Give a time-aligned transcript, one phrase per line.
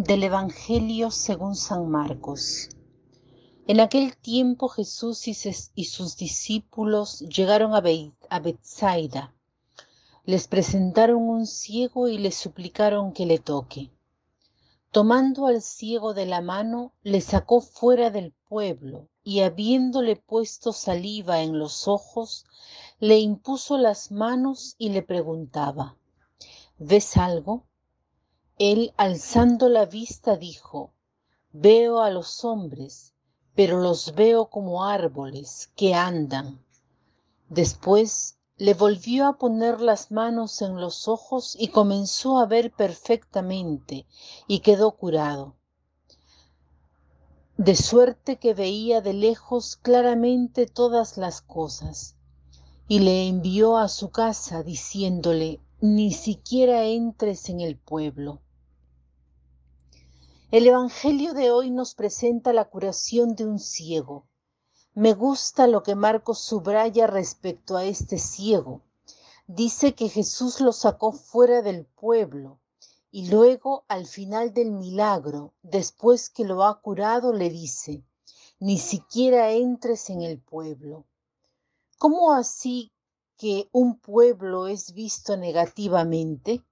[0.00, 2.68] Del Evangelio según San Marcos.
[3.66, 9.34] En aquel tiempo Jesús y sus discípulos llegaron a Bethsaida.
[10.24, 13.90] Les presentaron un ciego y le suplicaron que le toque.
[14.92, 21.42] Tomando al ciego de la mano, le sacó fuera del pueblo y habiéndole puesto saliva
[21.42, 22.46] en los ojos,
[23.00, 25.96] le impuso las manos y le preguntaba,
[26.78, 27.64] ¿ves algo?
[28.60, 30.92] Él, alzando la vista, dijo,
[31.52, 33.14] Veo a los hombres,
[33.54, 36.60] pero los veo como árboles que andan.
[37.48, 44.06] Después le volvió a poner las manos en los ojos y comenzó a ver perfectamente
[44.48, 45.54] y quedó curado.
[47.56, 52.16] De suerte que veía de lejos claramente todas las cosas.
[52.88, 58.40] Y le envió a su casa diciéndole, ni siquiera entres en el pueblo.
[60.50, 64.26] El Evangelio de hoy nos presenta la curación de un ciego.
[64.94, 68.80] Me gusta lo que Marcos subraya respecto a este ciego.
[69.46, 72.60] Dice que Jesús lo sacó fuera del pueblo
[73.10, 78.02] y luego al final del milagro, después que lo ha curado, le dice,
[78.58, 81.04] ni siquiera entres en el pueblo.
[81.98, 82.90] ¿Cómo así
[83.36, 86.64] que un pueblo es visto negativamente?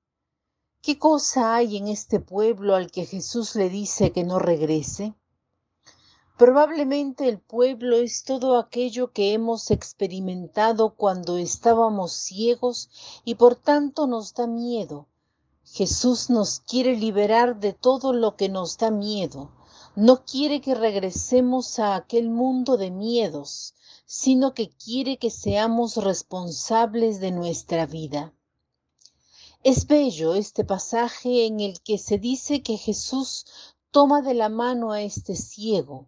[0.87, 5.17] ¿Qué cosa hay en este pueblo al que Jesús le dice que no regrese?
[6.39, 12.89] Probablemente el pueblo es todo aquello que hemos experimentado cuando estábamos ciegos
[13.25, 15.09] y por tanto nos da miedo.
[15.65, 19.50] Jesús nos quiere liberar de todo lo que nos da miedo.
[19.97, 27.19] No quiere que regresemos a aquel mundo de miedos, sino que quiere que seamos responsables
[27.19, 28.35] de nuestra vida.
[29.69, 34.93] Es bello este pasaje en el que se dice que Jesús toma de la mano
[34.93, 36.06] a este ciego.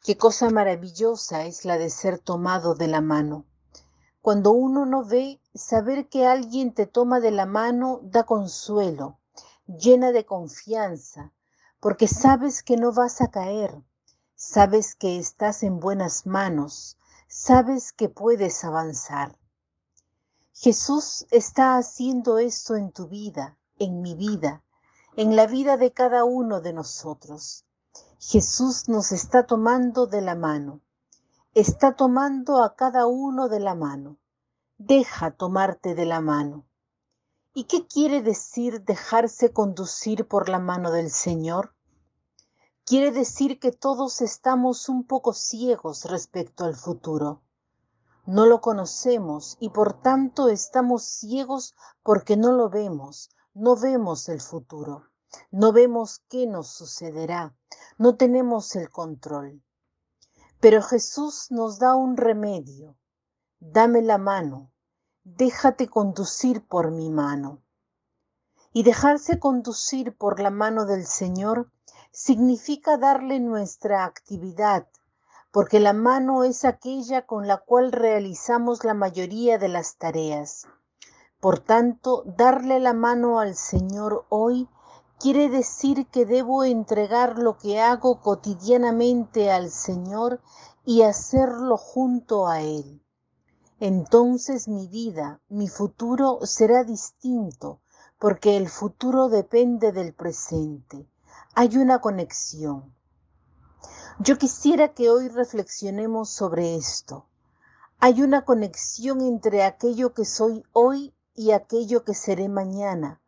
[0.00, 3.46] Qué cosa maravillosa es la de ser tomado de la mano.
[4.22, 9.18] Cuando uno no ve, saber que alguien te toma de la mano da consuelo,
[9.66, 11.32] llena de confianza,
[11.80, 13.74] porque sabes que no vas a caer,
[14.36, 19.36] sabes que estás en buenas manos, sabes que puedes avanzar.
[20.56, 24.62] Jesús está haciendo esto en tu vida, en mi vida,
[25.16, 27.64] en la vida de cada uno de nosotros.
[28.20, 30.80] Jesús nos está tomando de la mano,
[31.54, 34.18] está tomando a cada uno de la mano.
[34.78, 36.64] Deja tomarte de la mano.
[37.52, 41.74] ¿Y qué quiere decir dejarse conducir por la mano del Señor?
[42.84, 47.42] Quiere decir que todos estamos un poco ciegos respecto al futuro
[48.26, 54.40] no lo conocemos y por tanto estamos ciegos porque no lo vemos, no vemos el
[54.40, 55.10] futuro,
[55.50, 57.54] no vemos qué nos sucederá,
[57.98, 59.62] no tenemos el control.
[60.60, 62.96] Pero Jesús nos da un remedio.
[63.60, 64.72] Dame la mano,
[65.24, 67.62] déjate conducir por mi mano.
[68.72, 71.70] Y dejarse conducir por la mano del Señor
[72.10, 74.88] significa darle nuestra actividad,
[75.54, 80.66] porque la mano es aquella con la cual realizamos la mayoría de las tareas.
[81.38, 84.68] Por tanto, darle la mano al Señor hoy
[85.20, 90.40] quiere decir que debo entregar lo que hago cotidianamente al Señor
[90.84, 93.00] y hacerlo junto a Él.
[93.78, 97.80] Entonces mi vida, mi futuro será distinto,
[98.18, 101.08] porque el futuro depende del presente.
[101.54, 102.93] Hay una conexión.
[104.20, 107.26] Yo quisiera que hoy reflexionemos sobre esto.
[107.98, 113.20] Hay una conexión entre aquello que soy hoy y aquello que seré mañana,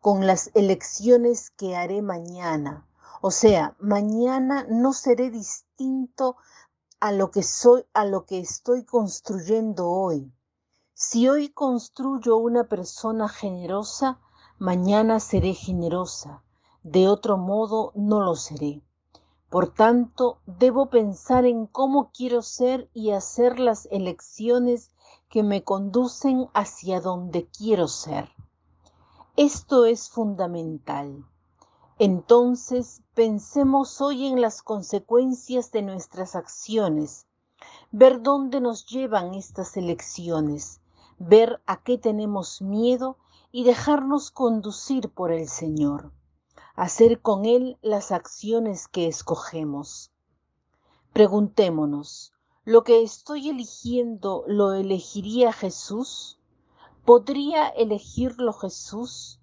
[0.00, 2.88] con las elecciones que haré mañana.
[3.20, 6.36] O sea, mañana no seré distinto
[6.98, 10.32] a lo que soy, a lo que estoy construyendo hoy.
[10.92, 14.18] Si hoy construyo una persona generosa,
[14.58, 16.42] mañana seré generosa.
[16.82, 18.82] De otro modo no lo seré.
[19.48, 24.90] Por tanto, debo pensar en cómo quiero ser y hacer las elecciones
[25.28, 28.28] que me conducen hacia donde quiero ser.
[29.36, 31.24] Esto es fundamental.
[31.98, 37.26] Entonces, pensemos hoy en las consecuencias de nuestras acciones,
[37.92, 40.80] ver dónde nos llevan estas elecciones,
[41.18, 43.16] ver a qué tenemos miedo
[43.52, 46.10] y dejarnos conducir por el Señor
[46.76, 50.12] hacer con él las acciones que escogemos.
[51.12, 52.32] Preguntémonos,
[52.64, 56.38] ¿lo que estoy eligiendo lo elegiría Jesús?
[57.04, 59.40] ¿Podría elegirlo Jesús?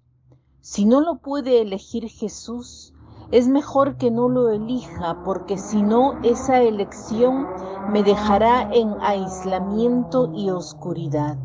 [0.60, 2.94] Si no lo puede elegir Jesús,
[3.30, 7.48] Es mejor que no lo elija porque si no esa elección
[7.90, 11.38] me dejará en aislamiento y oscuridad.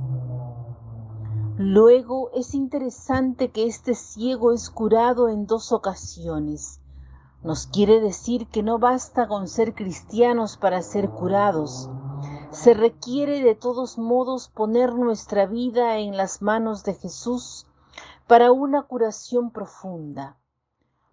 [1.61, 6.79] Luego es interesante que este ciego es curado en dos ocasiones.
[7.43, 11.89] Nos quiere decir que no basta con ser cristianos para ser curados.
[12.51, 17.67] Se requiere de todos modos poner nuestra vida en las manos de Jesús
[18.25, 20.37] para una curación profunda.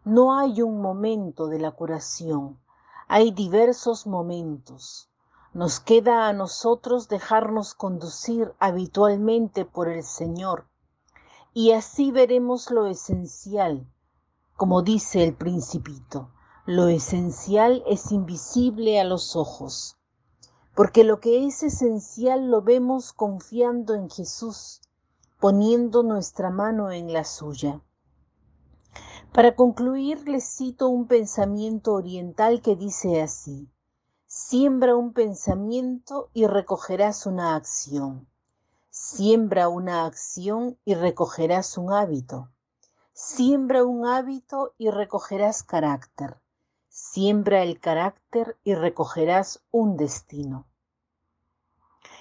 [0.04, 2.60] No hay un momento de la curación,
[3.08, 5.10] hay diversos momentos.
[5.56, 10.68] Nos queda a nosotros dejarnos conducir habitualmente por el Señor
[11.54, 13.90] y así veremos lo esencial,
[14.54, 16.30] como dice el principito.
[16.66, 19.96] Lo esencial es invisible a los ojos,
[20.74, 24.82] porque lo que es esencial lo vemos confiando en Jesús,
[25.40, 27.80] poniendo nuestra mano en la suya.
[29.32, 33.70] Para concluir, les cito un pensamiento oriental que dice así.
[34.38, 38.28] Siembra un pensamiento y recogerás una acción.
[38.90, 42.50] Siembra una acción y recogerás un hábito.
[43.14, 46.36] Siembra un hábito y recogerás carácter.
[46.90, 50.66] Siembra el carácter y recogerás un destino.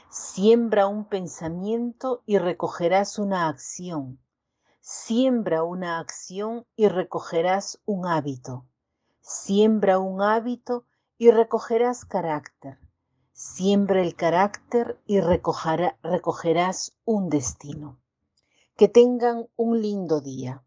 [0.10, 4.22] Siembra un pensamiento y recogerás una acción.
[4.80, 8.64] Siembra una acción y recogerás un hábito.
[9.20, 10.86] Siembra un hábito
[11.18, 12.80] y recogerás carácter.
[13.32, 18.02] Siembra el carácter y recogerás un destino.
[18.76, 20.65] Que tengan un lindo día.